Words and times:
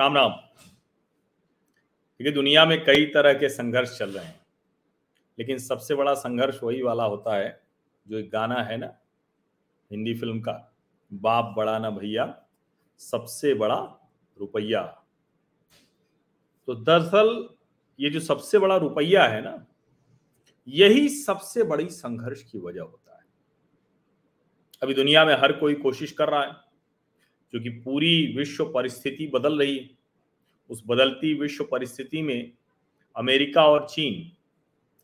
राम 0.00 0.14
राम। 0.14 0.30
देखिए, 2.20 2.32
दुनिया 2.32 2.64
में 2.64 2.84
कई 2.84 3.06
तरह 3.06 3.32
के 3.32 3.48
संघर्ष 3.48 3.98
चल 3.98 4.10
रहे 4.10 4.24
हैं, 4.24 4.40
लेकिन 5.38 5.58
सबसे 5.58 5.94
बड़ा 5.94 6.14
संघर्ष 6.14 6.62
वही 6.62 6.82
वाला 6.82 7.04
होता 7.04 7.36
है, 7.36 7.62
जो 8.06 8.18
एक 8.18 8.30
गाना 8.30 8.62
है 8.62 8.76
ना, 8.76 8.86
हिंदी 9.90 10.14
फ़िल्म 10.14 10.40
का, 10.40 10.52
बाप 11.12 11.52
बड़ा 11.56 11.78
ना 11.78 11.90
भैया, 11.90 12.46
सबसे 12.98 13.54
बड़ा 13.54 13.76
रुपया। 14.40 14.82
तो 16.66 16.74
दरअसल 16.74 17.48
ये 17.98 18.10
जो 18.10 18.20
सबसे 18.20 18.58
बड़ा 18.58 18.76
रुपया 18.76 19.24
है 19.24 19.40
ना, 19.42 19.66
यही 20.68 21.08
सबसे 21.08 21.62
बड़ी 21.62 21.88
संघर्ष 21.88 22.42
की 22.42 22.58
वजह 22.58 22.82
होता 22.82 23.16
है। 23.16 23.24
अभी 24.82 24.94
दुनिया 24.94 25.24
में 25.24 25.34
हर 25.34 25.52
कोई 25.52 25.74
कोशिश 25.74 26.12
कर 26.12 26.28
रहा 26.28 26.42
है 26.42 26.69
क्योंकि 27.50 27.68
पूरी 27.68 28.34
विश्व 28.36 28.64
परिस्थिति 28.64 29.26
बदल 29.26 29.58
रही 29.58 29.78
है। 29.78 29.88
उस 30.70 30.82
बदलती 30.86 31.34
विश्व 31.34 31.64
परिस्थिति 31.64 32.22
में 32.22 32.52
अमेरिका 33.16 33.66
और 33.66 33.86
चीन, 33.88 34.30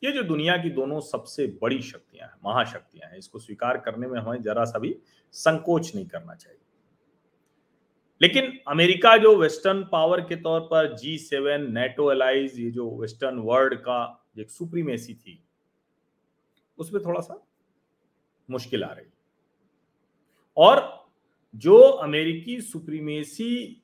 ये 0.02 0.12
जो 0.12 0.22
दुनिया 0.22 0.56
की 0.56 0.70
दोनों 0.70 1.00
सबसे 1.00 1.46
बड़ी 1.62 1.80
शक्तियाँ 1.82 2.28
हैं, 2.28 2.34
महाशक्तियाँ 2.44 3.10
हैं, 3.10 3.18
इसको 3.18 3.38
स्वीकार 3.38 3.78
करने 3.78 4.06
में 4.06 4.20
हमें 4.20 4.42
जरा 4.42 4.64
सा 4.64 4.78
भी 4.78 4.96
संकोच 5.32 5.94
नहीं 5.94 6.06
करना 6.06 6.34
चाहिए। 6.34 6.60
लेकिन 8.20 8.58
अमेरिका 8.68 9.16
जो 9.16 9.34
वेस्टर्न 9.36 9.82
पावर 9.82 10.20
के 10.20 10.36
तौर 10.36 10.60
पर 10.60 10.94
जी 10.96 11.16
सेवन 11.18 11.72
नेटो 11.72 12.12
एलाइज 12.12 12.58
ये 12.60 12.70
जो 12.70 12.90
वेस्टर्न 12.90 13.38
वर्ल्ड 13.38 13.74
का 13.74 14.28
एक 14.38 14.50
सुप्रीमेसी 14.50 15.14
थी 15.14 15.42
उसमें 16.78 17.02
थोड़ा 17.04 17.20
सा 17.20 17.46
मुश्किल 18.50 18.84
आ 18.84 18.92
रही। 18.92 19.06
और 20.56 21.05
जो 21.54 21.80
अमेरिकी 21.80 22.60
सुप्रीमेसी 22.60 23.82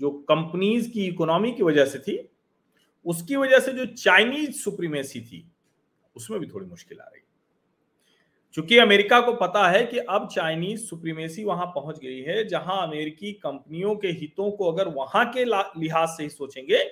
जो 0.00 0.10
कंपनीज़ 0.28 0.90
की 0.90 1.06
इकोनॉमी 1.06 1.52
की 1.52 1.62
वजह 1.62 1.84
से 1.84 1.98
थी, 1.98 2.18
उसकी 3.06 3.36
वजह 3.36 3.58
से 3.58 3.72
जो 3.72 3.86
चाइनीज़ 3.86 4.52
सुप्रीमेसी 4.54 5.20
थी, 5.20 5.44
उसमें 6.16 6.38
भी 6.40 6.46
थोड़ी 6.46 6.66
मुश्किल 6.66 6.98
आ 7.00 7.04
रही। 7.04 7.20
चूँकि 8.54 8.78
अमेरिका 8.78 9.20
को 9.20 9.32
पता 9.36 9.68
है 9.68 9.84
कि 9.86 9.98
अब 9.98 10.28
चाइनीज़ 10.28 10.84
सुप्रीमेसी 10.86 11.44
वहाँ 11.44 11.66
पहुँच 11.66 11.98
गई 11.98 12.20
है, 12.20 12.44
जहाँ 12.44 12.80
अमेरिकी 12.82 13.32
कंपनियों 13.34 13.94
के 13.96 14.08
हितों 14.10 14.50
को 14.50 14.72
अगर 14.72 14.88
वहाँ 14.88 15.24
के 15.32 15.44
लिहाज 15.44 16.08
से 16.08 16.22
ही 16.22 16.28
सोचेंगे 16.30 16.84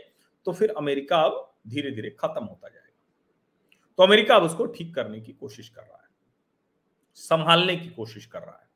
तो 0.46 0.52
फिर 0.52 0.74
अमेरिका 0.78 1.20
अब 1.20 1.44
धीरे 1.68 1.90
धीरे 1.90 2.10
खत्म 2.10 2.44
होता 2.44 2.68
जाएगा। 2.68 2.86
तो 3.98 4.02
अमेरिका 4.02 4.36
अब 4.36 4.42
उसको 4.42 4.66
ठीक 4.68 4.94
करने 4.94 5.20
की 5.20 5.32
कोशिश 5.32 5.68
कर 5.68 5.82
रहा 5.82 5.96
है, 5.96 6.08
संभालने 7.18 7.76
की 7.76 7.88
कोशिश 7.90 8.26
कर 8.26 8.40
रहा 8.40 8.52
है। 8.52 8.67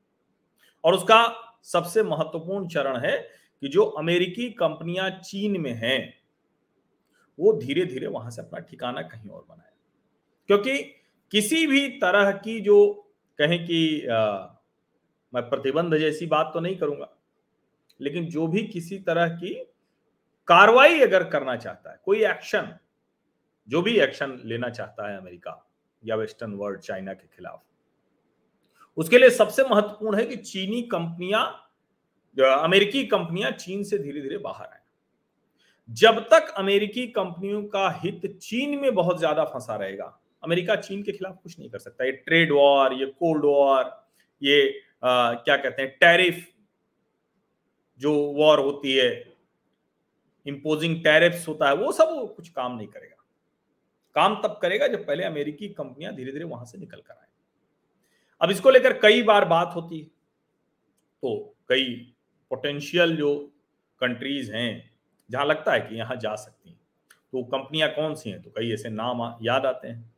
और 0.85 0.95
उसका 0.95 1.25
सबसे 1.65 2.03
महत्वपूर्ण 2.03 2.69
चरण 2.69 2.97
है 3.01 3.17
कि 3.63 3.69
जो 3.69 3.85
अमेरिकी 3.85 4.49
कंपनियाँ 4.53 5.11
चीन 5.11 5.61
में 5.61 5.73
हैं, 5.73 6.15
वो 7.39 7.53
धीरे 7.53 7.85
धीरे 7.85 8.07
वहाँ 8.07 8.31
से 8.31 8.43
अपना 8.43 8.59
ठिकाना 8.61 9.03
कहीं 9.03 9.31
और 9.31 9.45
बनाए। 9.49 9.71
क्योंकि 10.49 10.79
किसी 11.33 11.67
भी 11.67 11.89
तरह 11.99 12.31
की 12.35 12.61
जो 12.61 12.93
कहें 13.39 13.59
कि 13.65 14.07
मैं 15.33 15.43
प्रतिबंध 15.43 15.97
जैसी 15.97 16.27
बात 16.27 16.51
तो 16.55 16.61
नहीं 16.61 16.77
करूँगा, 16.77 17.09
लेकिन 18.01 18.27
जो 18.27 18.47
भी 18.47 18.63
किसी 18.67 18.99
तरह 18.99 19.29
की 19.29 19.55
कार्रवाई 20.49 21.01
अगर 21.01 21.25
करना 21.25 21.57
चाहता 21.57 21.91
है, 21.91 21.99
कोई 22.05 22.25
एक्शन, 22.25 22.77
जो 23.69 23.83
भी 23.83 23.99
एक्शन 24.01 24.41
लेना 24.45 24.69
चाहता 24.71 25.11
है 25.11 25.19
अमेरिका 25.19 25.59
या 26.03 26.17
वेस्टर्न 26.17 26.55
वर्ल्ड 26.55 26.81
चाइना 26.81 27.13
के 27.13 27.27
खिलाफ 27.27 27.63
उसके 28.99 29.19
लिए 29.19 29.31
सबसे 29.31 29.63
महत्वपूर्ण 29.65 30.19
है 30.19 30.25
कि 30.27 30.37
चीनी 30.37 30.83
कंपनियाँ 30.93 31.45
अमेरिकी 32.37 33.05
कंपनियाँ 33.07 33.51
चीन 33.53 33.83
से 33.85 33.99
धीरे 33.99 34.21
धीरे 34.21 34.39
बाहर 34.39 34.67
आए। 34.67 34.81
जब 35.89 36.21
तक 36.31 36.55
अमेरिकी 36.59 37.07
कंपनियों 37.09 37.63
का 37.65 37.89
हित 38.03 38.27
चीन 38.43 38.79
में 38.79 38.95
बहुत 38.95 39.19
ज़्यादा 39.19 39.45
फंसा 39.45 39.77
रहेगा 39.77 40.19
अमेरिका 40.43 40.77
चीन 40.77 41.03
के 41.03 41.13
खिलाफ 41.13 41.39
कुछ 41.43 41.59
नहीं 41.59 41.71
कर 41.71 41.79
सकता। 41.79 42.05
ये 42.05 42.13
ट्रेड 42.13 42.53
वॉर 42.53 42.93
ये 42.95 43.07
कोल्ड 43.09 43.45
वॉर 43.45 43.91
ये 44.43 44.69
आ, 45.05 45.35
क्या 45.35 45.57
कहते 45.57 45.83
हैं 45.83 45.97
टैरिफ 46.01 46.47
जो 48.01 48.13
वॉर 48.35 48.61
होती 48.61 48.95
है 48.95 49.11
इंपोजिंग 50.47 51.03
टैरिफ्स 51.05 51.47
होता 51.49 51.69
है 51.69 51.75
वो 51.77 51.93
सब 51.93 52.09
वो 52.11 52.27
कुछ 52.27 52.49
काम 52.51 52.77
नहीं 52.77 52.89
करेगा। 52.89 53.17
काम 54.17 54.41
तब 54.43 54.59
करेगा 54.63 54.87
जब 54.89 55.07
पहले 55.07 55.25
अमेरिकी 55.25 55.69
कंपनियाँ 55.71 56.15
धीरे 56.15 56.33
धीरे 56.33 56.45
वहाँ 56.47 56.65
से 56.65 56.79
निकल 56.79 56.99
कर 56.99 57.13
आए। 57.13 57.27
अब 58.43 58.51
इसको 58.51 58.71
लेकर 58.71 58.99
कई 58.99 59.23
बार 59.23 59.45
बात 59.45 59.73
होती 59.75 59.99
है। 59.99 60.05
तो 61.23 61.57
कई 61.69 62.15
पोटेंशियल 62.51 63.17
जो 63.17 63.53
कंट्रीज़ 64.01 64.53
हैं, 64.53 64.91
जहाँ 65.31 65.47
लगता 65.47 65.73
है 65.73 65.81
कि 65.81 65.97
यहाँ 65.97 66.17
जा 66.17 66.35
सकती 66.35 66.71
हैं। 66.71 66.81
तो 67.33 67.43
कंपनियाँ 67.45 67.91
कौन 67.91 68.15
सी 68.15 68.31
हैं? 68.31 68.43
तो 68.43 68.51
कई 68.51 68.73
ऐसे 68.73 68.89
नाम 68.89 69.39
याद 69.43 69.67
आते 69.67 69.89
हैं। 69.89 70.15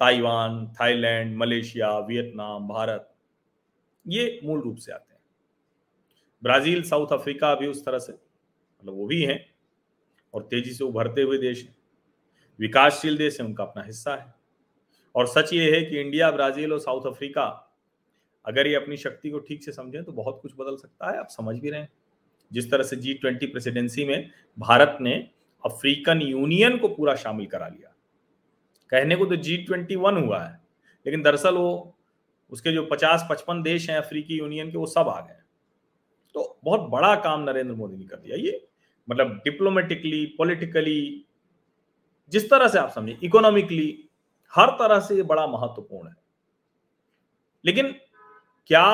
Taiwan, 0.00 0.68
Thailand, 0.68 1.36
Malaysia, 1.36 1.98
Vietnam, 1.98 2.68
Bharat, 2.68 3.14
ये 4.08 4.40
मूल 4.44 4.60
रूप 4.60 4.76
से 4.76 4.92
आते 4.92 5.14
हैं। 5.14 5.20
ब्राज़ील, 6.42 6.82
साउथ 6.82 7.12
अफ्रीका 7.12 7.54
भी 7.54 7.66
उस 7.66 7.84
तरह 7.84 7.98
से 7.98 8.12
मतलब 8.12 8.94
वो 8.94 9.06
भी 9.06 9.22
हैं 9.22 9.54
और 10.34 10.42
तेज़ी 10.42 10.70
से 10.70 10.84
उभरते 10.84 11.22
हुए 11.22 11.38
देश 11.38 11.64
हैं। 11.64 11.76
विकासशील 12.60 13.18
देश 13.18 13.40
है, 13.40 13.46
उनका 13.46 13.64
अपना 13.64 13.82
हिस्सा 13.82 14.16
है। 14.16 14.35
और 15.16 15.26
सच 15.26 15.52
ये 15.52 15.70
है 15.76 15.82
कि 15.82 16.00
इंडिया, 16.00 16.30
ब्राज़ील 16.30 16.72
और 16.72 16.78
साउथ 16.78 17.06
अफ्रीका, 17.06 17.44
अगर 18.44 18.66
ये 18.66 18.74
अपनी 18.74 18.96
शक्ति 18.96 19.30
को 19.30 19.38
ठीक 19.38 19.62
से 19.64 19.72
समझें 19.72 20.02
तो 20.04 20.12
बहुत 20.12 20.38
कुछ 20.42 20.52
बदल 20.58 20.76
सकता 20.76 21.10
है, 21.10 21.18
आप 21.18 21.28
समझ 21.30 21.56
भी 21.56 21.70
रहे 21.70 21.80
हैं। 21.80 21.88
जिस 22.52 22.70
तरह 22.70 22.82
से 22.82 22.96
जी 22.96 23.14
ट्वेंटी 23.14 23.46
प्रेसिडेंसी 23.46 24.04
में 24.04 24.30
भारत 24.58 24.98
ने 25.00 25.14
अफ्रीकन 25.64 26.20
यूनियन 26.22 26.76
को 26.78 26.88
पूरा 26.88 27.14
शामिल 27.14 27.46
करा 27.46 27.68
लिया। 27.68 27.92
कहने 28.92 29.16
को 29.16 29.26
तो 29.26 29.36
जी 29.36 29.56
ट्वेंटी 29.56 29.96
वन 29.96 30.16
हुआ 30.16 30.42
है, 30.42 30.60
लेकिन 31.06 31.22
दरअसल 31.22 31.54
वो, 31.54 31.96
उसके 32.52 32.72
जो 32.72 32.84
पचास 32.86 33.26
पचपन 33.30 33.62
देश 33.62 33.88
हैं 33.90 33.96
अफ्रीकी 33.96 34.38
यूनियन 34.38 34.70
के, 34.70 34.78
वो 34.78 34.86
सब 34.86 35.08
आ 35.08 35.20
गए। 35.20 35.42
तो 36.34 36.58
बहुत 36.64 36.80
बड़ा 36.90 37.14
काम 37.16 37.42
नरेंद्र 37.42 37.74
मोदी 37.74 37.96
ने 37.96 38.04
कर 38.04 38.16
दिया। 38.16 38.36
ये 38.36 38.66
मतलब 39.08 39.40
डिप्लोमेटिकली 39.44 40.24
पॉलिटिकली 40.38 41.26
जिस 42.32 42.50
तरह 42.50 42.68
से 42.68 42.78
आप 42.78 42.90
समझे 42.90 43.18
इकोनॉमिकली 43.22 44.05
हर 44.54 44.70
तरह 44.70 45.00
से 45.00 45.16
ये 45.16 45.22
बड़ा 45.22 45.46
महत्वपूर्ण 45.46 46.08
है। 46.08 46.14
लेकिन 47.64 47.94
क्या 48.66 48.86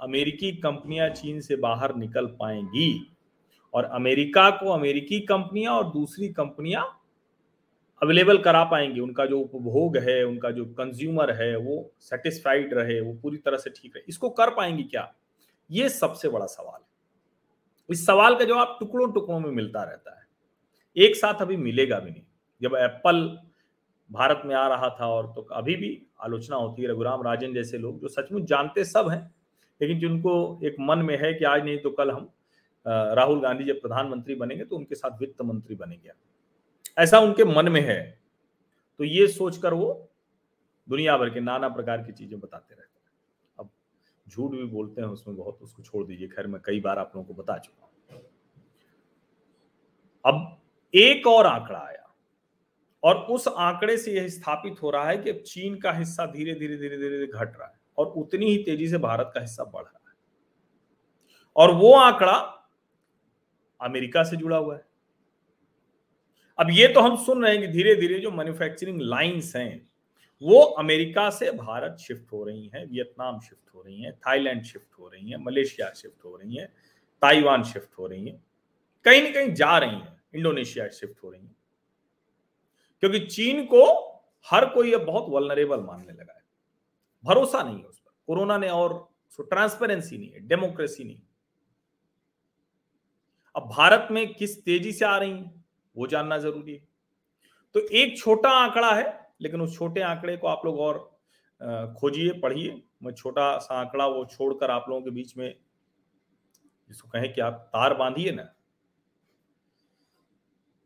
अमेरिकी 0.00 0.52
कंपनियाँ 0.52 1.08
चीन 1.08 1.40
से 1.40 1.56
बाहर 1.56 1.94
निकल 1.94 2.26
पाएँगी? 2.26 3.16
और 3.74 3.84
अमेरिका 3.84 4.50
को 4.50 4.70
अमेरिकी 4.70 5.20
कंपनियाँ 5.20 5.72
और 5.72 5.84
दूसरी 5.84 6.28
कंपनियाँ 6.28 7.02
अवेलेबल 8.02 8.38
करा 8.38 8.64
पाएँगे। 8.64 9.00
उनका 9.00 9.26
जो 9.26 9.40
उपभोग 9.40 9.96
है, 9.96 10.24
उनका 10.24 10.50
जो 10.50 10.64
कंज्यूमर 10.64 11.30
है, 11.30 11.56
वो 11.56 11.92
सेटिस्फाइड 12.00 12.74
रहे, 12.74 13.00
वो 13.00 13.12
पूरी 13.14 13.36
तरह 13.36 13.56
से 13.56 13.70
ठीक 13.70 13.92
रहे। 13.96 14.04
इसको 14.08 14.30
कर 14.30 14.50
पाएँगी 14.50 14.82
क्या? 14.82 15.14
ये 15.70 15.88
सबसे 15.88 16.28
बड़ा 16.28 16.46
सवाल 16.46 16.80
है। 16.80 16.88
इस 17.90 18.06
सवाल 18.06 18.36
का 18.36 18.44
जवाब 18.44 18.76
टुकड़ों 18.80 19.12
टुकड़ों 19.12 19.40
में 19.40 19.50
मिलता 19.50 19.82
रहता 19.82 20.20
है। 20.20 20.26
एक 20.96 21.16
साथ 21.16 21.34
अभी 21.34 21.56
मिलेगा 21.56 21.98
भी 21.98 22.10
नहीं। 22.10 22.22
जब 22.62 22.74
एप्पल 22.74 23.38
भारत 24.10 24.42
में 24.44 24.54
आ 24.54 24.66
रहा 24.68 24.88
था 25.00 25.06
और 25.08 25.26
तो 25.26 25.42
अभी 25.52 25.74
भी 25.76 25.90
आलोचना 26.20 26.56
होती 26.56 26.82
है 26.82 26.88
रघुराम 26.88 27.22
राजन 27.22 27.54
जैसे 27.54 27.78
लोग, 27.78 28.00
जो 28.00 28.08
सचमुच 28.08 28.42
जानते 28.42 28.84
सब 28.84 29.08
हैं, 29.08 29.22
लेकिन 29.80 29.98
जिनको 29.98 30.60
एक 30.64 30.76
मन 30.80 30.98
में 30.98 31.16
है 31.18 31.32
कि 31.34 31.44
आज 31.44 31.64
नहीं 31.64 31.78
तो 31.78 31.90
कल 31.90 32.10
हम 32.10 32.28
राहुल 32.86 33.40
गांधी 33.40 33.64
जब 33.64 33.80
प्रधानमंत्री 33.82 34.34
बनेंगे 34.34 34.64
तो 34.64 34.76
उनके 34.76 34.94
साथ 34.94 35.18
वित्त 35.20 35.42
मंत्री 35.42 35.76
बनेंगे। 35.76 36.10
ऐसा 36.98 37.18
उनके 37.18 37.44
मन 37.44 37.68
में 37.68 37.80
है। 37.80 38.00
तो 39.00 39.04
ये 39.04 39.26
सोचकर 39.28 39.74
वो 39.74 40.08
दुनिया 40.88 41.16
भर 41.16 41.30
के 41.30 41.40
नाना 41.40 41.68
प्रकार 41.68 42.02
की 42.02 42.12
चीज़ें 42.12 42.38
बताते 42.40 42.74
रहते 42.74 43.00
हैं। 43.00 43.12
अब 43.58 43.70
झूठ 44.26 44.50
भी 44.50 44.64
बोलते 44.64 45.00
हैं, 45.00 45.08
उसमें 45.08 45.36
बहुत 45.36 45.58
उसको 45.62 45.82
छोड़ 45.82 46.06
दीजिए। 46.06 46.28
खैर, 46.28 46.46
मैं 46.46 46.60
कई 46.64 46.80
बार 46.80 46.98
आप 46.98 47.12
लोगों 47.16 47.34
को 47.34 47.42
बता 47.42 47.58
चुका 47.58 47.84
हूँ। 47.84 48.22
अब 50.24 50.58
एक 50.94 51.26
और 51.26 51.46
आंकड़ा 51.46 51.78
आया। 51.78 51.99
और 53.02 53.16
उस 53.16 53.48
आंकड़े 53.48 53.96
से 53.96 54.12
यह 54.12 54.28
स्थापित 54.28 54.82
हो 54.82 54.90
रहा 54.90 55.04
है 55.04 55.18
कि 55.18 55.32
चीन 55.32 55.80
का 55.80 55.92
हिस्सा 55.92 56.26
धीरे 56.26 56.54
धीरे 56.54 56.76
धीरे 56.76 56.96
धीरे 56.96 57.26
घट 57.26 57.56
रहा 57.58 57.66
है 57.66 57.80
और 57.98 58.06
उतनी 58.06 58.46
ही 58.46 58.56
तेज़ी 58.56 58.88
से 58.88 58.98
भारत 58.98 59.30
का 59.34 59.40
हिस्सा 59.40 59.64
बढ़ 59.64 59.82
रहा 59.82 60.10
है। 60.10 60.14
और 61.56 61.74
वो 61.74 61.94
आंकड़ा 61.94 62.66
अमेरिका 63.80 64.22
से 64.22 64.36
जुड़ा 64.36 64.56
हुआ 64.56 64.74
है। 64.76 64.86
अब 66.58 66.70
ये 66.70 66.88
तो 66.88 67.00
हम 67.00 67.16
सुन 67.16 67.44
रहे 67.44 67.52
हैं 67.52 67.60
कि 67.60 67.68
धीरे 67.68 67.94
धीरे 67.94 68.18
जो 68.18 68.30
मैन्युफैक्चरिंग 68.30 69.00
लाइंस 69.00 69.56
हैं, 69.56 69.90
वो 70.42 70.60
अमेरिका 70.60 71.30
से 71.30 71.50
भारत 71.50 71.96
शिफ्ट 71.98 72.32
हो 72.32 72.44
रही 72.44 72.70
हैं, 72.74 72.86
वियतनाम 72.86 73.40
शिफ्ट 73.40 73.74
हो 73.74 73.82
रही 73.82 74.02
हैं, 74.02 74.12
थाईलैंड 74.12 74.62
शिफ्ट 74.62 74.98
हो 75.00 75.08
रही 75.08 75.30
हैं, 75.30 75.36
मलेशिया 75.36 75.92
शिफ्ट 75.92 76.24
हो 76.24 76.36
रही 76.36 76.56
हैं, 76.56 76.66
ताइवान 77.22 77.62
शिफ्ट 77.62 77.98
हो 77.98 78.06
रही 78.06 78.28
हैं, 78.28 78.44
कहीं 79.04 79.22
ना 79.22 79.30
कहीं 79.30 79.54
जा 79.54 79.78
रही 79.78 79.90
हैं, 79.90 80.22
इंडोनेशिया 80.34 80.88
शिफ्ट 80.88 81.24
हो 81.24 81.30
रही 81.30 81.42
हैं। 81.42 81.56
क्योंकि 83.02 83.18
चीन 83.26 83.64
को 83.66 83.84
हर 84.46 84.64
कोई 84.66 84.92
अब 84.92 85.04
बहुत 85.04 85.26
वलनरेबल 85.28 85.80
मानने 85.80 86.12
लगा 86.12 86.32
है। 86.32 86.42
भरोसा 87.24 87.62
नहीं 87.62 87.78
है 87.78 87.84
उस 87.84 87.98
पर। 87.98 88.10
कोरोना 88.28 88.58
ने 88.58 88.68
और 88.70 89.08
ट्रांसपेरेंसी 89.40 90.18
नहीं 90.18 90.30
है 90.30 90.40
डेमोक्रेसी 90.40 91.04
नहीं 91.04 91.20
अब 93.54 93.68
भारत 93.68 94.08
में 94.10 94.34
किस 94.34 94.64
तेज़ी 94.64 94.92
से 94.92 95.04
आ 95.04 95.16
रही 95.18 95.30
है, 95.30 95.52
वो 95.96 96.06
जानना 96.06 96.38
ज़रूरी 96.38 96.72
है। 96.72 96.88
तो 97.74 97.80
एक 97.80 98.16
छोटा 98.18 98.50
आंकड़ा 98.50 98.92
है, 98.94 99.32
लेकिन 99.40 99.60
उस 99.60 99.76
छोटे 99.78 100.00
आंकड़े 100.00 100.36
को 100.36 100.46
आप 100.46 100.62
लोग 100.64 100.78
और 100.80 100.98
खोजिए, 102.00 102.32
पढ़िए। 102.32 102.82
मैं 103.02 103.12
छोटा 103.12 103.56
सा 103.58 103.74
आंकड़ा 103.74 104.06
वो 104.06 104.24
छोड़कर 104.26 104.70
आप 104.70 104.86
लोगों 104.88 105.02
के 105.02 105.10
बीच 105.10 105.36
में 105.36 105.54
जिसको 106.90 107.08
कहें 107.08 107.32
कि 107.32 107.40
आप 107.40 107.52
तार 107.72 107.94
बांधिए 107.94 108.32
ना। 108.32 108.42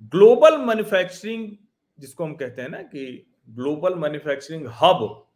ग्लोबल 0.04 0.58
मैन्युफैक्चरिंग 0.58 1.48
जिसको 1.98 2.24
हम 2.24 2.34
कहते 2.34 2.62
हैं 2.62 2.68
ना 2.68 2.82
कि 2.82 3.26
ग्लोबल 3.48 3.94
मैन्युफैक्चरिंग 3.94 4.66
हब 4.82 5.26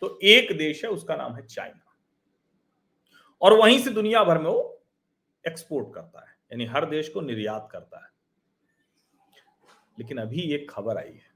तो 0.00 0.18
एक 0.22 0.56
देश 0.58 0.84
है, 0.84 0.90
उसका 0.90 1.16
नाम 1.16 1.34
है 1.34 1.46
चाइना। 1.46 1.80
और 3.42 3.52
वहीं 3.52 3.78
से 3.78 3.90
दुनिया 3.90 4.24
भर 4.24 4.38
में 4.38 4.50
वो 4.50 4.82
एक्सपोर्ट 5.46 5.94
करता 5.94 6.20
है, 6.20 6.36
यानी 6.52 6.66
हर 6.66 6.90
देश 6.90 7.08
को 7.08 7.20
निर्यात 7.20 7.68
करता 7.72 8.04
है। 8.04 8.12
लेकिन 9.98 10.18
अभी 10.18 10.40
एक 10.40 10.70
खबर 10.70 10.96
आई 10.96 11.12
है। 11.12 11.32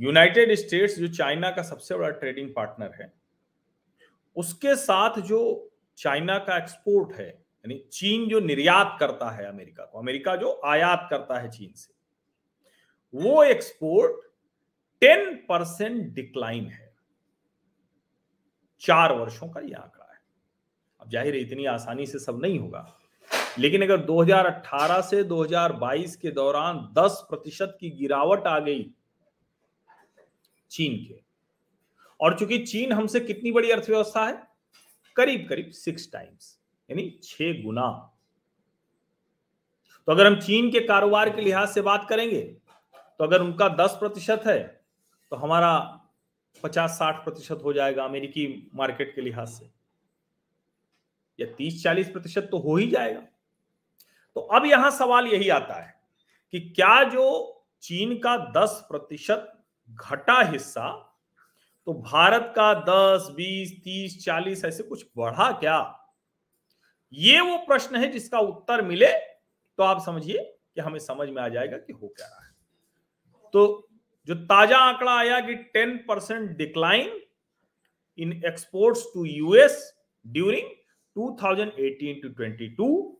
यूनाइटेड 0.00 0.54
स्टेट्स, 0.54 0.98
जो 0.98 1.08
चाइना 1.08 1.50
का 1.50 1.62
सबसे 1.62 1.94
बड़ा 1.94 2.10
ट्रेडिंग 2.10 2.54
पार्टनर 2.54 2.92
है, 3.00 3.12
उसके 4.36 4.76
साथ 4.76 5.20
जो 5.20 5.70
चाइना 5.96 6.38
का 6.38 6.56
एक्सपोर्ट 6.56 7.12
है, 7.12 7.28
यानी 7.28 7.78
चीन 7.92 8.28
जो 8.28 8.40
निर्यात 8.40 8.96
करता 9.00 9.30
है 9.30 9.46
अमेरिका 9.46 9.84
को, 9.84 9.98
अमेरिका 9.98 10.36
जो 10.36 10.60
आयात 10.64 11.06
करता 11.10 11.38
है 11.38 11.50
चीन 11.50 11.72
से 11.72 11.94
वो 13.14 13.42
एक्सपोर्ट 13.44 14.22
टेन 15.02 15.34
परसेंट 15.48 16.02
डिक्लाइन 16.14 16.66
है। 16.66 16.92
चार 18.82 19.12
वर्षों 19.12 19.48
का 19.48 19.60
यह 19.60 19.78
आंकड़ा 19.78 20.04
है। 20.04 20.18
अब 21.00 21.10
ज़ाहिर 21.10 21.34
है 21.34 21.40
इतनी 21.40 21.64
आसानी 21.66 22.06
से 22.06 22.18
सब 22.18 22.40
नहीं 22.42 22.58
होगा। 22.58 22.86
लेकिन 23.58 23.82
अगर 23.82 24.00
2018 24.00 25.00
से 25.00 25.22
2022 25.24 26.16
के 26.16 26.30
दौरान 26.30 26.78
10 26.94 27.20
प्रतिशत 27.30 27.76
की 27.80 27.90
गिरावट 27.90 28.46
आ 28.46 28.58
गई 28.58 28.82
चीन 30.70 30.96
के, 30.98 31.20
और 32.20 32.38
चूँकि 32.38 32.58
चीन 32.58 32.92
हमसे 32.92 33.20
कितनी 33.20 33.52
बड़ी 33.52 33.70
अर्थव्यवस्था 33.70 34.26
है? 34.26 34.42
करीब 35.16 35.46
करीब 35.48 35.70
सिक्स 35.72 36.10
टाइम्स 36.12 36.58
यानी 36.88 37.08
छह 37.22 37.62
गुना। 37.62 37.86
तो 40.08 40.12
अगर 40.12 40.26
हम 40.26 40.40
चीन 40.40 40.70
के 40.70 40.80
कारोबार 40.80 41.30
के 41.30 41.42
लिहाज 41.42 41.68
से 41.68 41.80
बात 41.82 42.06
करेंगे 42.08 42.42
तो 43.20 43.24
अगर 43.24 43.42
उनका 43.42 43.68
दस 43.76 43.96
प्रतिशत 44.00 44.42
है 44.46 44.60
तो 45.32 45.36
हमारा 45.36 45.76
पचास 46.62 46.90
साठ 46.90 47.24
प्रतिशत 47.24 47.60
हो 47.64 47.72
जाएगा 47.72 48.04
अमेरिकी 48.04 48.70
मार्केट 48.74 49.14
के 49.14 49.20
लिहाज 49.20 49.48
से। 49.48 49.70
या 51.38 51.46
तीस 51.54 51.82
चालीस 51.82 52.08
प्रतिशत 52.08 52.48
तो 52.50 52.58
हो 52.58 52.76
ही 52.76 52.86
जाएगा। 52.90 53.20
तो 54.36 54.40
अब 54.40 54.66
यहाँ 54.66 54.90
सवाल 54.90 55.26
यही 55.26 55.48
आता 55.48 55.74
है 55.74 55.94
कि 56.52 56.60
क्या 56.70 57.02
जो 57.04 57.26
चीन 57.82 58.16
का 58.18 58.36
दस 58.52 58.84
प्रतिशत 58.88 59.52
घटा 59.88 60.40
हिस्सा 60.42 60.88
तो 61.86 61.92
भारत 61.94 62.52
का 62.56 62.72
दस, 62.76 63.28
बीस, 63.30 63.72
तीस, 63.84 64.24
चालीस 64.24 64.64
ऐसे 64.64 64.82
कुछ 64.82 65.04
बढ़ा 65.16 65.50
क्या? 65.52 65.78
ये 67.12 67.40
वो 67.40 67.56
प्रश्न 67.66 67.96
है 67.96 68.10
जिसका 68.12 68.38
उत्तर 68.40 68.82
मिले 68.82 69.12
तो 69.78 69.82
आप 69.82 70.00
समझिए 70.04 70.42
कि 70.74 70.80
हमें 70.80 70.98
समझ 71.00 71.28
में 71.28 71.42
आ 71.42 71.48
जाएगा 71.48 71.76
कि 71.76 71.92
हो 71.92 72.08
क्या 72.08 72.26
रहा 72.26 72.43
है। 72.43 72.43
तो 73.54 73.88
जो 74.28 74.34
ताज़ा 74.34 74.78
आंकड़ा 74.78 75.18
आया 75.18 75.40
कि 75.40 75.54
10 75.76 75.98
percent 76.08 76.50
decline 76.56 77.20
in 78.18 78.32
exports 78.46 79.04
to 79.14 79.24
US 79.24 79.94
during 80.26 80.68
2018 81.16 82.22
to 82.22 82.28
22 82.28 83.16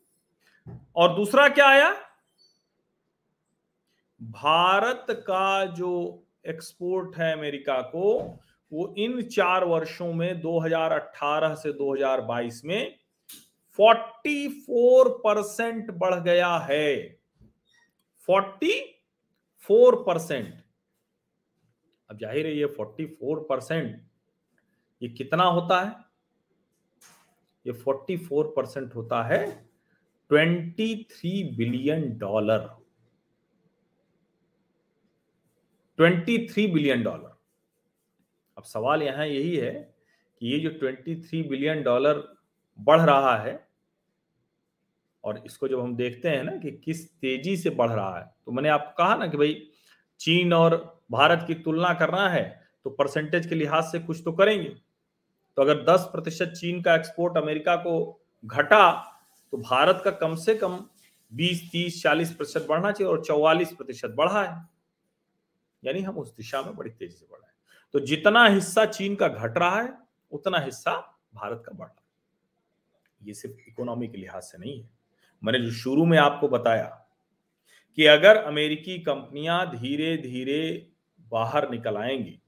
और 0.97 1.15
दूसरा 1.17 1.49
क्या 1.49 1.67
आया? 1.67 1.91
भारत 4.21 5.07
का 5.11 5.65
जो 5.65 5.93
एक्सपोर्ट 6.49 7.17
है 7.17 7.33
अमेरिका 7.33 7.81
को, 7.81 8.39
वो 8.73 8.95
इन 8.99 9.23
चार 9.23 9.65
वर्षों 9.65 10.13
में 10.13 10.41
2018 10.41 11.55
से 11.55 11.73
2022 11.73 12.65
में 12.65 12.97
44 13.79 15.09
परसेंट 15.09 15.91
बढ़ 15.91 16.15
गया 16.15 16.57
है। 16.71 17.19
44 19.67 20.05
परसेंट। 20.07 20.55
अब 22.11 22.19
ज़ाहिर 22.19 22.47
है 22.47 22.53
ये 22.53 22.67
44 22.71 23.45
परसेंट 23.49 24.01
ये 25.03 25.09
कितना 25.09 25.45
होता 25.45 25.81
है? 25.81 25.93
ये 27.67 27.73
44 27.83 28.53
परसेंट 28.57 28.95
होता 28.95 29.23
है 29.23 29.41
23 30.31 31.43
बिलियन 31.57 32.09
डॉलर। 32.19 32.69
23 35.99 36.67
billion 36.73 37.03
dollar. 37.03 37.37
अब 38.57 38.63
सवाल 38.65 39.03
यहाँ 39.03 39.27
यही 39.27 39.57
है 39.57 39.73
कि 40.41 40.47
ये 40.47 40.59
जो 40.61 40.71
23 40.79 41.43
बिलियन 41.49 41.83
डॉलर 41.83 42.23
बढ़ 42.79 43.01
रहा 43.01 43.37
है 43.37 43.53
और 45.25 45.43
इसको 45.47 45.69
जब 45.69 45.81
हम 45.81 45.95
देखते 45.97 46.29
हैं 46.29 46.43
ना 46.45 46.57
कि 46.57 46.71
किस 46.85 47.07
तेज़ी 47.13 47.57
से 47.57 47.71
बढ़ 47.71 47.91
रहा 47.91 48.19
है 48.19 48.25
तो 48.47 48.53
मैंने 48.53 48.69
आपको 48.69 48.95
कहा 48.99 49.15
ना 49.17 49.27
कि 49.27 49.37
भाई 49.37 49.55
चीन 50.21 50.53
और 50.53 50.77
भारत 51.11 51.45
की 51.47 51.55
तुलना 51.55 51.93
करना 51.95 52.29
है 52.29 52.43
तो 52.85 52.91
परसेंटेज 52.91 53.47
के 53.47 53.55
लिहाज 53.55 53.85
से 53.85 53.99
कुछ 53.99 54.21
तो 54.25 54.33
करेंगे। 54.33 54.69
तो 55.57 55.63
अगर 55.63 55.83
10 55.85 56.09
प्रतिशत 56.13 56.53
चीन 56.57 56.81
का 56.83 56.95
एक्सपोर्ट 56.95 57.37
अमेरिका 57.37 57.77
को 57.77 57.95
घटा 58.45 58.91
तो 59.53 59.59
भारत 59.59 60.01
का 60.05 60.11
कम 60.11 60.35
से 60.35 60.55
कम 60.55 60.79
20, 61.33 61.71
30, 61.73 62.03
40 62.03 62.33
प्रतिशत 62.33 62.67
बढ़ना 62.69 62.93
चाहिए 62.93 63.11
और 63.13 63.25
44 63.25 63.73
प्रतिशत 63.73 64.15
बढ़ा 64.17 64.43
है। 64.43 64.69
यानी 65.83 66.01
हम 66.01 66.19
उस 66.19 66.35
दिशा 66.37 66.63
में 66.63 66.75
बड़ी 66.77 66.91
तेज़ी 66.91 67.17
से 67.17 67.27
बढ़ 67.31 67.41
हैं। 67.41 67.53
तो 67.95 68.01
जितना 68.01 68.47
हिस्सा 68.47 68.85
चीन 68.87 69.15
का 69.15 69.29
घट 69.29 69.59
रहा 69.59 69.81
है 69.81 69.93
उतना 70.33 70.59
हिस्सा 70.59 70.93
भारत 71.35 71.63
का 71.67 71.73
बढ़ 71.73 71.87
रहा 71.87 71.97
है। 71.99 73.27
ये 73.27 73.35
सिर्फ़ 73.35 73.69
इकोनॉमी 73.69 74.09
के 74.09 74.19
लिहाज 74.19 74.43
से 74.43 74.59
नहीं 74.59 74.81
है। 74.83 74.89
मैंने 75.45 75.59
जो 75.59 75.71
शुरू 75.71 76.05
में 76.05 76.19
आपको 76.19 76.49
बताया 76.49 77.07
कि 77.97 78.07
अगर 78.07 78.37
अमेरिकी 78.37 78.99
कंपनियाँ 78.99 79.79
धीरे 79.79 80.17
धीरे 80.17 80.89
बाहर 81.21 81.71
निकल 81.71 81.97
आएँगी, 81.97 82.41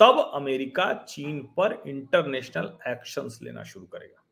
तब 0.00 0.30
अमेरिका 0.34 0.92
चीन 0.94 1.40
पर 1.42 1.82
इंटरनेशनल 1.86 2.78
एक्शंस 2.88 3.38
लेना 3.42 3.62
शुरू 3.62 3.86
करेगा। 3.86 4.22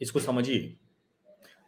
इसको 0.00 0.18
समझिए। 0.18 0.76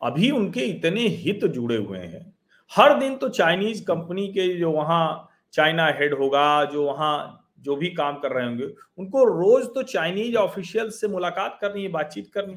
अभी 0.03 0.31
उनके 0.31 0.61
इतने 0.61 1.01
हित 1.01 1.45
जुड़े 1.45 1.77
हुए 1.77 1.99
हैं। 1.99 2.39
हर 2.77 2.99
दिन 2.99 3.17
तो 3.17 3.29
चाइनीज़ 3.29 3.85
कंपनी 3.85 4.29
के 4.29 4.59
जो 4.59 4.71
वहाँ 4.71 5.29
चाइना 5.53 5.87
हेड 5.87 6.15
होगा, 6.15 6.65
जो 6.65 6.85
वहाँ 6.85 7.49
जो 7.61 7.77
भी 7.77 7.91
काम 7.91 8.19
कर 8.19 8.33
रहे 8.33 8.47
होंगे, 8.47 8.75
उनको 8.99 9.25
रोज 9.25 9.67
तो 9.67 9.83
चाइनीज़ 9.83 10.37
ऑफिशियल 10.37 10.91
से 10.91 11.09
मुलाकात 11.09 11.59
करनी 11.61 11.83
है, 11.83 11.89
बातचीत 11.89 12.33
करनी 12.33 12.55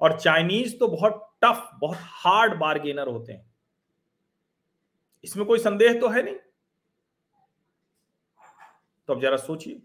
और 0.00 0.18
चाइनीज़ 0.20 0.78
तो 0.78 0.88
बहुत 0.88 1.26
टफ 1.44 1.70
बहुत 1.80 1.96
हार्ड 2.00 2.58
बार्गेनर 2.58 3.08
होते 3.08 3.32
हैं। 3.32 3.50
इसमें 5.24 5.46
कोई 5.46 5.58
संदेह 5.58 6.00
तो 6.00 6.08
है 6.08 6.22
नहीं। 6.22 6.36
तो 9.08 9.14
अब 9.14 9.20
जरा 9.20 9.36
सोचिए। 9.36 9.82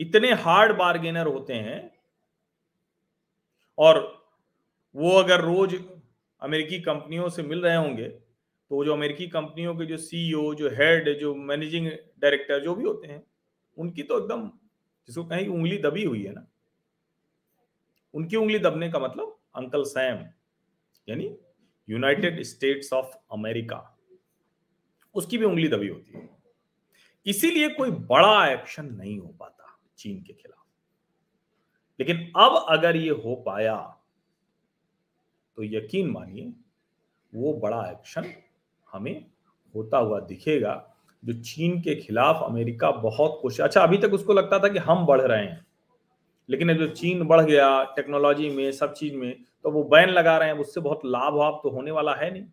इतने 0.00 0.32
हार्ड 0.32 0.76
बार्गेनर 0.78 1.26
होते 1.26 1.54
हैं 1.54 1.80
और 3.78 4.00
वो 4.94 5.10
अगर 5.18 5.40
रोज 5.40 5.74
अमेरिकी 6.42 6.80
कंपनियों 6.80 7.28
से 7.28 7.42
मिल 7.42 7.62
रहे 7.62 7.76
होंगे 7.76 8.08
तो 8.08 8.84
जो 8.84 8.92
अमेरिकी 8.92 9.26
कंपनियों 9.28 9.74
के 9.74 9.86
जो 9.86 9.96
सीईओ 9.96 10.54
जो 10.54 10.68
हेड 10.70 11.08
जो 11.18 11.34
मैनेजिंग 11.34 11.86
डायरेक्टर 12.18 12.60
जो 12.60 12.74
भी 12.74 12.84
होते 12.84 13.06
हैं, 13.06 13.22
उनकी 13.78 14.02
तो 14.02 14.18
एकदम 14.18 14.48
जिसको 15.08 15.24
कहें 15.24 15.46
उंगली 15.48 15.78
दबी 15.78 16.04
हुई 16.04 16.22
है 16.24 16.32
ना। 16.32 16.46
उनकी 18.14 18.36
उंगली 18.36 18.58
दबने 18.58 18.90
का 18.90 18.98
मतलब 18.98 19.36
अंकल 19.56 19.82
सैम 19.84 20.24
यानी 21.08 21.36
यूनाइटेड 21.88 22.42
स्टेट्स 22.42 22.92
ऑफ़ 22.92 23.14
अमेरिका। 23.32 23.98
उसकी 25.14 25.38
भी 25.38 25.44
उंगली 25.44 25.68
दबी 25.68 25.88
होती 25.88 26.18
है। 26.18 26.28
इसीलिए 27.26 27.68
कोई 27.68 27.90
बड़ा 27.90 28.46
एक्शन 28.48 28.86
नहीं 28.94 29.18
हो 29.18 29.28
पाता 29.28 29.78
चीन 29.98 30.22
के 30.22 30.32
खिलाफ। 30.32 30.64
लेकिन 32.00 32.32
अब 32.36 32.64
अगर 32.68 32.96
ये 32.96 33.10
हो 33.10 33.34
पाया 33.36 33.76
तो 35.56 35.64
यकीन 35.64 36.10
मानिए 36.10 36.52
वो 37.34 37.52
बड़ा 37.54 37.90
एक्शन 37.90 38.32
हमें 38.92 39.26
होता 39.74 39.98
हुआ 39.98 40.20
दिखेगा 40.20 40.94
जो 41.24 41.32
चीन 41.42 41.80
के 41.80 41.94
खिलाफ 41.94 42.42
अमेरिका 42.42 42.90
बहुत 42.90 43.38
कुछ 43.42 43.60
अच्छा 43.60 43.82
अभी 43.82 43.98
तक 43.98 44.12
उसको 44.12 44.32
लगता 44.32 44.58
था 44.58 44.68
कि 44.68 44.78
हम 44.78 45.06
बढ़ 45.06 45.20
रहे 45.20 45.44
हैं। 45.44 45.66
लेकिन 46.48 46.72
जो 46.74 46.86
चीन 46.88 47.22
बढ़ 47.24 47.40
गया 47.40 47.82
टेक्नोलॉजी 47.96 48.48
में, 48.50 48.70
सब 48.72 48.92
चीज़ 48.94 49.16
में 49.16 49.34
तो 49.64 49.70
वो 49.70 49.82
बैन 49.84 50.08
लगा 50.08 50.36
रहे 50.38 50.48
हैं, 50.48 50.56
उससे 50.56 50.80
बहुत 50.80 51.00
लाभ 51.06 51.34
वाभ 51.34 51.60
तो 51.62 51.70
होने 51.70 51.90
वाला 51.90 52.14
है 52.14 52.30
नहीं। 52.30 52.46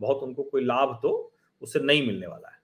बहुत 0.00 0.22
उनको 0.22 0.42
कोई 0.42 0.64
लाभ 0.64 0.98
तो 1.02 1.32
उससे 1.62 1.80
नहीं 1.80 2.06
मिलने 2.06 2.26
वाला 2.26 2.48
है। 2.48 2.60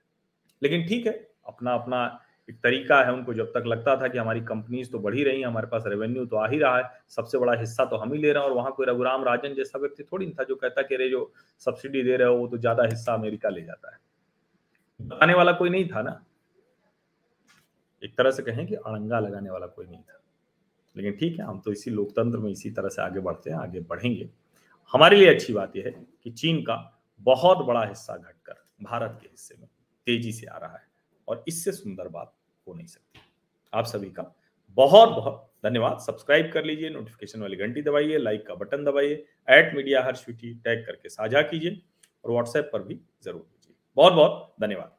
लेकिन 0.62 0.86
ठीक 0.88 1.06
है, 1.06 1.12
अपना 1.46 1.74
अपना 1.74 2.20
एक 2.48 2.56
तरीका 2.56 3.02
है 3.04 3.12
उनको, 3.12 3.34
जब 3.34 3.46
तक 3.46 3.64
लगता 3.66 3.96
था 3.96 4.08
कि 4.08 4.18
हमारी 4.18 4.40
कंपनीज़ 4.40 4.90
तो 4.90 4.98
बढ़ 4.98 5.14
ही 5.14 5.24
रही 5.24 5.40
है, 5.40 5.46
हमारे 5.46 5.66
पास 5.66 5.84
रेवेन्यू 5.86 6.24
तो 6.26 6.36
आ 6.36 6.46
ही 6.48 6.58
रहा 6.58 6.76
है, 6.78 6.84
सबसे 7.08 7.38
बड़ा 7.38 7.52
हिस्सा 7.52 7.84
तो 7.84 7.96
हम 7.96 8.12
ही 8.12 8.18
ले 8.18 8.32
रहे 8.32 8.42
हैं, 8.42 8.50
और 8.50 8.56
वहाँ 8.56 8.72
कोई 8.72 8.86
रघुराम 8.86 9.24
राजन 9.24 9.54
जैसा 9.54 9.78
व्यक्ति 9.78 10.02
थोड़ी 10.02 10.30
था 10.30 10.44
जो 10.44 10.54
कहता 10.56 10.82
कि 10.82 10.94
अरे 10.94 11.08
जो 11.08 11.30
सब्सिडी 11.58 12.02
दे 12.02 12.16
रहे 12.16 12.28
हो, 12.28 12.36
वो 12.36 12.46
तो 12.48 12.58
ज़्यादा 12.58 12.84
हिस्सा 12.84 13.14
अमेरिका 13.14 13.48
ले 13.48 13.62
जाता 13.62 13.92
है। 13.92 13.98
बताने 15.00 15.34
वाला 15.34 15.52
कोई 15.52 15.70
नहीं 15.70 15.88
था 15.88 16.02
ना। 16.02 16.20
एक 18.02 18.16
तरह 18.18 18.30
से 18.30 18.42
कहें 18.42 18.66
कि 18.66 18.74
अड़ंगा 18.74 19.18
लगाने 19.20 19.50
वाला 19.50 19.66
कोई 19.66 19.86
नहीं 19.86 20.00
था। 20.00 20.20
लेकिन 20.96 21.12
ठीक 21.12 21.38
है, 21.38 21.44
हम 21.44 21.60
तो 21.60 21.72
इसी 21.72 21.90
लोकतंत्र 21.90 22.38
में 22.38 22.50
इसी 22.50 22.70
तरह 22.70 22.88
से 22.88 23.02
आगे 23.02 23.20
बढ़ते 23.20 23.50
हैं, 23.50 23.56
आगे 23.58 23.80
बढ़ेंगे। 23.82 24.28
हमारे 24.92 25.16
लिए 25.16 25.28
अच्छी 25.28 25.52
बात 25.52 25.76
यह 25.76 25.84
है 25.86 25.90
कि 26.24 26.30
चीन 26.32 26.62
का 26.62 26.76
बहुत 27.20 27.64
बड़ा 27.66 27.84
हिस्सा 27.84 28.16
घटकर 28.16 28.64
भारत 28.82 29.18
के 29.22 29.28
हिस्से 29.28 29.56
में 29.60 29.68
तेज़ी 30.06 30.32
से 30.32 30.46
आ 30.46 30.56
रहा 30.58 30.72
है 30.72 30.86
और 31.28 31.44
इससे 31.48 31.72
सुंदर 31.72 32.08
बात 32.08 32.32
हो 32.66 32.74
नहीं 32.74 32.86
सकती। 32.86 33.20
आप 33.72 33.84
सभी 33.86 34.10
का 34.10 34.34
बहुत 34.76 35.08
बहुत 35.10 35.44
धन्यवाद। 35.64 35.98
सब्सक्राइब 35.98 36.50
कर 36.52 36.64
लीजिए 36.64 36.90
नोटिफिकेशन 36.90 37.40
वाली 37.40 37.56
घंटी 37.56 37.82
दबाइए 37.82 38.18
लाइक 38.18 38.46
का 38.46 38.54
बटन 38.54 38.84
दबाइए 38.84 39.14
एट 39.48 39.74
मीडिया 39.74 40.02
हर 40.04 40.14
स्वीटी 40.16 40.54
टैग 40.64 40.84
करके 40.86 41.08
साझा 41.08 41.42
कीजिए 41.42 41.80
और 42.24 42.30
व्हाट्सएप 42.30 42.70
पर 42.72 42.82
भी 42.82 43.00
ज़रूर 43.24 43.40
कीजिए। 43.42 43.74
बहुत 43.96 44.12
बहुत 44.12 44.54
धन्यवाद। 44.60 44.96